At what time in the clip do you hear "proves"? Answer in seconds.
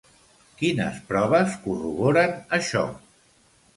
1.11-1.59